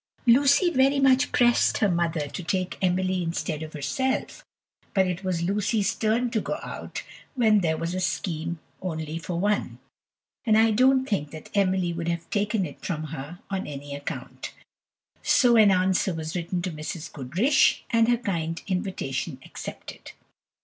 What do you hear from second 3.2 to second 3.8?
instead of